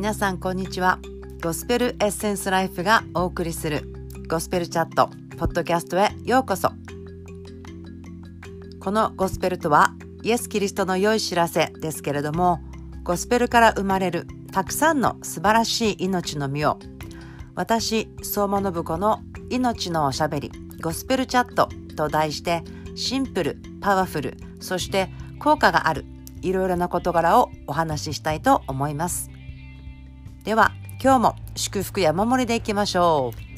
[0.00, 0.98] 皆さんこんにちは。
[1.42, 3.82] ゴスペルエッセンスライフがお送りする
[4.30, 6.70] ゴスペルチャットポッドキャストへようこそ。
[8.80, 9.92] このゴスペルとは
[10.22, 12.60] イエス・キリストの良い知らせですけれども
[13.04, 16.78] ゴスペルから生まれるたくさんの素晴らしい命の実を
[17.54, 19.20] 私相馬信子の
[19.50, 22.64] 命のおしゃべりゴスペルチャットと題して
[22.94, 26.06] シンプルパワフルそして効果がある
[26.40, 29.30] いろいろな事柄をお話ししたいと思います。
[30.44, 30.72] では
[31.02, 33.50] 今日も祝福や守りでいきましょう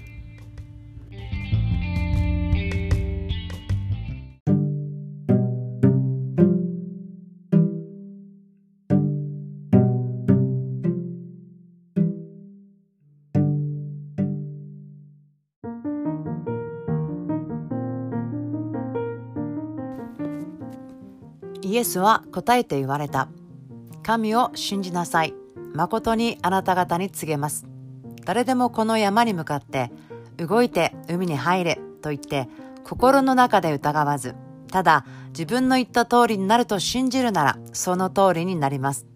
[21.73, 23.29] イエスは答えて言われた。
[24.03, 25.42] 神を信じなさい。
[25.75, 27.67] 誠にあなた方に告げます。
[28.25, 29.91] 誰でもこの山に向かって、
[30.37, 32.49] 動いて海に入れと言って、
[32.85, 34.35] 心の中で疑わず、
[34.71, 39.07] ただ自分の言った通りになると信じるなら、その通りになります。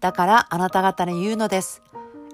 [0.00, 1.82] だからあなた方に言うのです。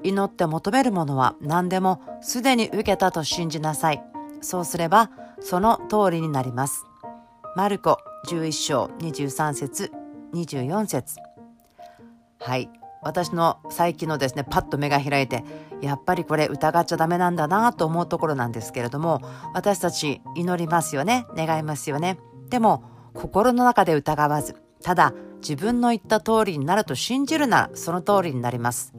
[0.02, 4.02] 祈って求めるものは何でもすでに受けたと信じなさい。
[4.40, 6.84] そうすればその通りになります。
[7.56, 9.92] マルコ11章23節
[10.32, 11.16] 24節
[12.40, 12.68] はい
[13.04, 15.44] 私の最近のですねパッと目が開いて
[15.80, 19.20] やっぱりこれ疑っちゃダメなんだなと思うところなんですけれども
[19.52, 22.18] 私たち祈りますよね願いますよね。
[22.48, 28.94] でも心の中で疑わずただ自分の言った通りになると信じるならその通りになります。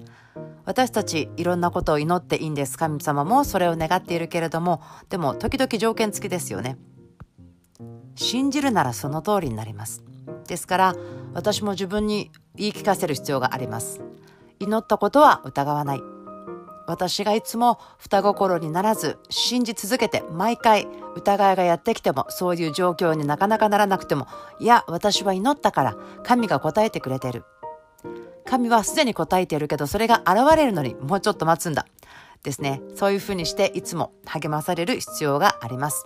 [0.65, 6.77] 私たちいろんなことを祈っていいんです神様もそれを願っているけれどもでも時々条件付きですよね。
[8.15, 10.03] 信じるならその通りになります。
[10.47, 10.95] ですから
[11.35, 14.01] 私も自分に言い聞かせる必要があります。
[14.59, 16.01] 祈ったことは疑わない。
[16.87, 24.27] 私がいつも双心にならず信じ続けて毎回疑いがやってきてもそういう状況になかなかならなくても
[24.59, 27.43] いや私は祈ったから神が答えてくれてる。
[28.45, 31.85] 神はすでに答えているけどそれが現れるのにもうちょっと待つんだ。
[32.43, 32.81] ですね。
[32.95, 36.05] そういうふうにしていつも励まされる必要があります。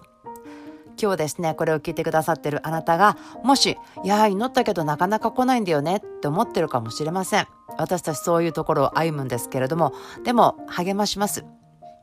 [1.01, 7.47] 今日ですね、これを聞いてくださってるあなたが、もし、いや祈ったけどなかなか来ないんだよねって思ってるかもしれません。
[7.77, 9.93] 私たちそういうところを歩むんですけれども、
[10.23, 11.45] でも励まします。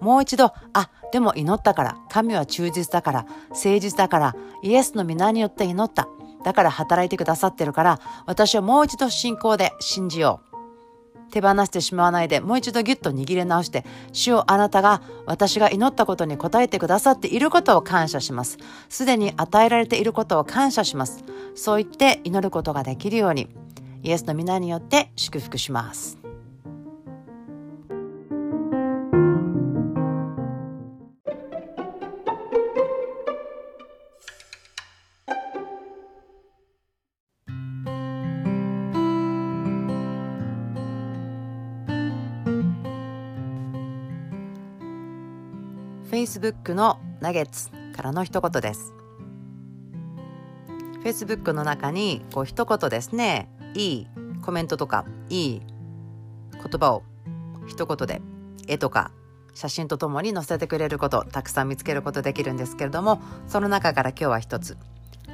[0.00, 6.08] もう一度、あ、でも祈ったから、神は忠実だから、誠実だから、イエスの皆によって祈った。
[6.44, 10.55] だから働いてくださってるから、私はもう一度信仰で信じよう。
[11.31, 18.59] 手放してしまわないでもう一度ギュッと握り直して主をあなたが私が祈ったことに応えてくださっていることを感謝します。
[18.88, 21.25] すでに与えられていることを感謝します。
[21.54, 23.48] そう言って祈ることができるように
[24.03, 26.25] イエスの皆によって祝福します。
[46.26, 48.92] Facebook のナゲッツからの一言です。
[51.04, 54.06] Facebook の中にこう一言ですね、いい
[54.42, 55.62] コメントとかいい
[56.53, 57.04] 言葉を
[57.69, 58.20] 一言で
[58.66, 59.12] 絵とか
[59.54, 64.76] 写真とともに載せてくれることたくさん見つけることできるんですけれどもその中から今日は一つ。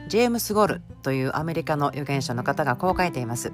[0.09, 3.51] ジェームス・ゴルというアメリカの預言者の方がこう書いています。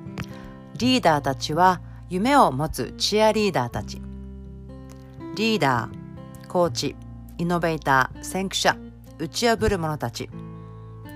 [0.76, 4.02] リーダーたちは夢を持つチアリーダーたち。
[5.36, 6.96] リーダーコーチ
[7.38, 8.76] イノベーター、先駆者、
[9.18, 10.28] 打ち破る者たち。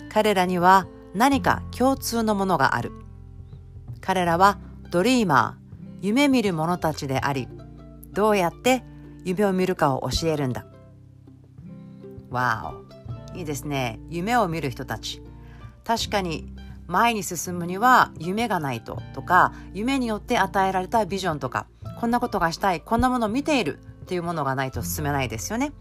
[0.09, 2.93] 彼らには何か共通のものがある。
[4.01, 4.59] 彼らは
[4.91, 7.49] ドリーマー、夢見る者たちであり、
[8.13, 8.85] どうやって
[9.25, 10.65] 夢を見るかを教えるんだ。
[12.31, 12.73] わ
[13.35, 13.37] お。
[13.37, 13.99] いいですね。
[14.09, 15.23] 夢を見る人たち。
[15.85, 16.55] 確かに
[16.87, 21.67] 前に進むには夢がないととか夢によって与えられたビジョンとか
[21.99, 25.73] こんなことがしたいこんなものを見ているっていうものがないと進めないですよね。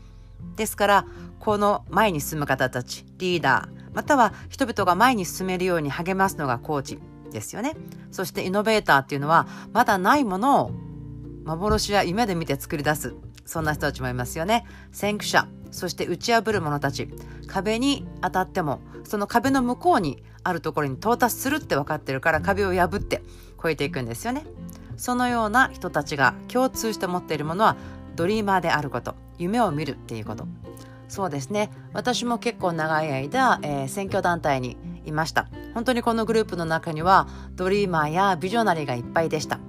[0.55, 1.05] ですから
[1.39, 6.99] この前に進む方たちリーダーまたは人々が前に進めるように励ますのがコーチ
[7.31, 7.75] ですよね。
[8.11, 10.71] そしてイノベーターっていうのはまだないものを
[11.45, 13.15] 幻や夢で見て作り出す
[13.45, 14.65] そんな人たちもいますよね。
[14.91, 17.09] 先駆者そして打ち破る者たち。
[17.47, 23.23] 壁に当たってもその壁の向こうにあるところに到達するって分かってるから壁を破って
[23.59, 24.45] 越えていくんですよね。
[24.97, 27.75] そのような人たちが共通して持っているものは
[28.21, 30.45] ドリーマーであること夢を見るっていうこと。
[31.07, 31.71] そうですね。
[31.91, 35.47] 私も結構長い間、えー、選挙団体にいました。
[35.73, 39.59] 本当にこのグループの中にはドリーマーやビジョナリーがいっぱいでした。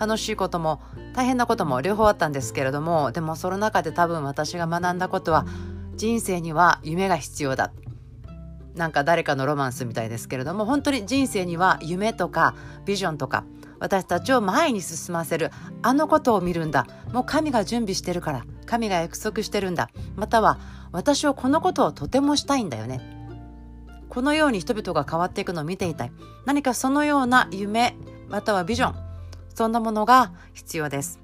[0.00, 0.80] 楽しいことも
[1.14, 5.44] 大変なことも両方あったんですけれどもでもその中で多分私が学んだことは
[5.96, 7.72] 人生には夢が必要だ。
[8.74, 12.54] なんか誰かのロマンスみたいですけれども本当に人生には夢とか
[12.86, 13.44] ビジョンとか
[13.78, 15.50] 私たちを前に進ませる。
[15.82, 16.86] あのことを見るんだ。
[17.12, 18.44] もう神が準備してるから。
[18.66, 19.90] 神が約束してるんだ。
[20.16, 20.58] または
[20.92, 23.00] 私はこのことをとてもしたいんだよね。
[24.08, 26.12] このように人々が変わっていくのを見ていたい。
[26.46, 27.96] 何かそのような夢
[28.28, 28.94] またはビジョン
[29.54, 31.20] そんなものが必要です。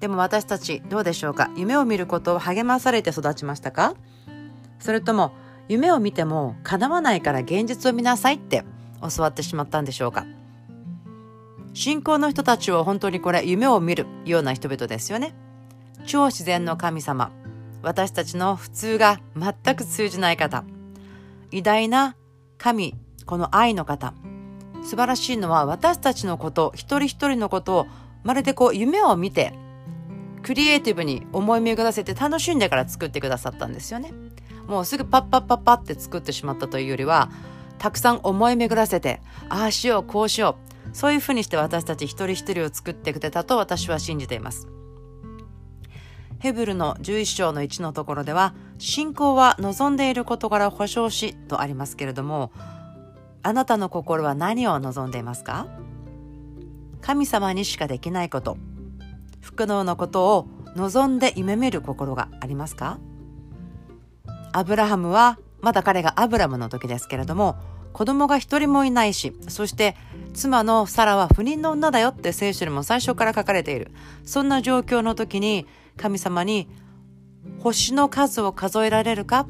[0.00, 1.50] でも私たちどうでしょうか？
[1.56, 3.94] 夢を見ることを励まされて育ちましたか？
[4.78, 5.32] それとも
[5.68, 8.64] 夢を見ても叶わないから現実を見なさいって
[9.16, 10.26] 教わってしまったんでしょうか？
[11.76, 15.34] 信仰の人たちは本当にこれ夢を見るような人々ですよね。
[16.06, 17.32] 超自然の神様。
[17.82, 20.64] 私たちの普通が全く通じない方。
[21.50, 22.16] 偉大な
[22.56, 22.94] 神
[23.26, 24.14] この愛の方。
[24.84, 27.86] 素晴らしいのは私たちのこと一人一人のことを
[28.24, 29.52] まるでこう夢を見て
[30.42, 34.14] クリエイティブに思い巡らせて楽しんでから作ってくださったんですよね。
[34.66, 37.30] もうすぐパッパッパッパって作ってしまったというよりは
[37.76, 39.20] たくさん思い巡らせて
[39.50, 40.75] ああしようこうしよう。
[40.92, 44.68] そういうふうにして私たち一人一人を作ってくれたと私は信じています。
[46.38, 52.52] ヘブルの11章の1のところでは信仰は望んでいる事柄を保証しとありますけれども
[53.42, 55.66] あなたの心は何を望んでいますか？
[57.00, 58.58] 神様にしかできないこと
[59.40, 62.98] 不可能なことを望んで夢見る心がありますか？
[64.52, 67.56] アブラハムはまだ彼がアブラムの時ですけれども
[67.96, 69.96] 子供が一人もいないしそして
[70.34, 73.90] 妻のサラは不妊の女だよって聖書にも最初から書かれている。
[74.22, 75.66] そんな状況の時に
[75.96, 76.68] 神様に
[77.60, 79.46] 星の数を数えられるか？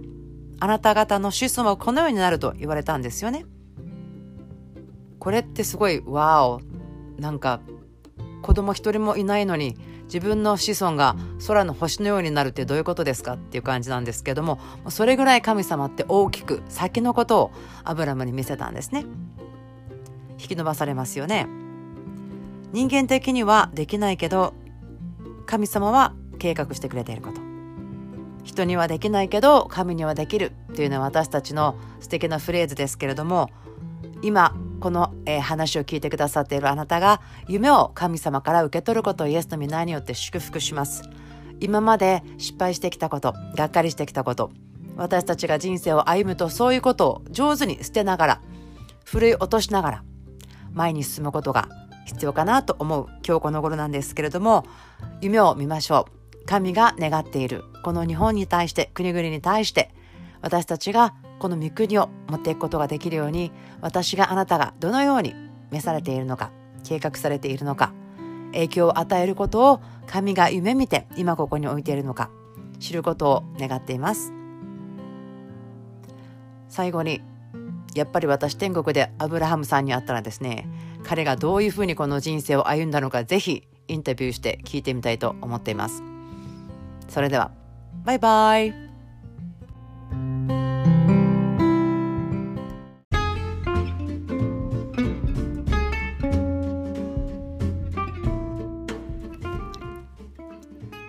[0.60, 3.46] あなた方の子孫はこのようになると言われたんですよね。
[5.18, 6.60] これってすごいわお
[7.18, 7.58] なんか
[8.42, 9.76] 子供一人もいないのに
[10.06, 11.16] 自分の子孫が
[11.46, 14.58] 空の星のようになるってどういうことですかっていう感じなんですけども
[14.88, 17.50] それぐらい神様って大きく先のことを
[17.84, 19.04] アブラムに見せたんですね。
[20.38, 21.46] 引き伸ばされますよね。
[22.72, 24.54] 人間的にはできないけど
[25.46, 27.40] 神様は計画してくれていること。
[28.44, 33.50] 人にはできないけど神にはできるっていうのは私たちの素敵なフレーズですけれども
[34.22, 34.54] 今
[34.86, 41.02] この、えー、話を聞いてくださっているあなたが夢を神様から受け取ることをイエスの皆によって祝福します。
[41.58, 44.52] 今まで失敗してきたことがっかりしてきたこと
[44.96, 48.40] 私たちが人生を歩むとそういうことを上手に捨てながら
[49.04, 50.04] ふるい落としながら
[50.72, 51.68] 前に進むことが
[52.04, 54.66] 必要かなと思う今日この頃なんですけれども
[55.20, 56.06] 夢を見ましょ
[56.44, 56.46] う。
[56.46, 59.92] 神が願っているこの日本に対して国々に対して
[60.42, 65.34] 私たちがこの御国を持っていくことができるように私があなたがどのように
[65.70, 66.50] 召されているのか
[66.84, 67.92] 計画されているのか
[68.52, 72.30] 影響を与えることを神が夢見て今ここに置いているのか
[72.78, 74.32] 知ることを願っています。
[76.68, 77.22] 最後に
[77.94, 80.68] やっぱり私天国でアブラハムさんに会ったらですね
[81.04, 86.02] 彼がどういうふうにこの人生を歩んだのかぜひインタビューして聞いてみたいと思っています。
[87.08, 87.52] それでは
[88.04, 88.85] バイバイ。